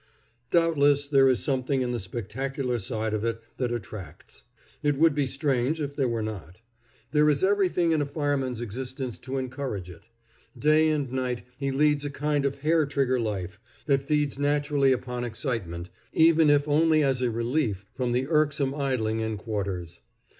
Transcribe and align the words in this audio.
Doubtless 0.49 1.07
there 1.07 1.29
is 1.29 1.43
something 1.43 1.83
in 1.83 1.91
the 1.91 1.99
spectacular 1.99 2.79
side 2.79 3.13
of 3.13 3.23
it 3.23 3.39
that 3.57 3.71
attracts. 3.71 4.45
It 4.81 4.97
would 4.97 5.13
be 5.13 5.27
strange 5.27 5.79
if 5.79 5.95
there 5.95 6.07
were 6.07 6.23
not. 6.23 6.55
There 7.11 7.29
is 7.29 7.43
everything 7.43 7.91
in 7.91 8.01
a 8.01 8.07
fireman's 8.07 8.61
existence 8.61 9.19
to 9.19 9.37
encourage 9.37 9.91
it. 9.91 10.01
Day 10.57 10.89
and 10.89 11.11
night 11.11 11.45
he 11.55 11.69
leads 11.69 12.03
a 12.03 12.09
kind 12.09 12.45
of 12.45 12.61
hair 12.61 12.87
trigger 12.87 13.19
life, 13.19 13.59
that 13.85 14.07
feeds 14.07 14.39
naturally 14.39 14.91
upon 14.91 15.23
excitement, 15.23 15.89
even 16.13 16.49
if 16.49 16.67
only 16.67 17.03
as 17.03 17.21
a 17.21 17.29
relief 17.29 17.85
from 17.93 18.11
the 18.11 18.25
irksome 18.27 18.73
idling 18.73 19.19
in 19.19 19.37
quarters. 19.37 20.01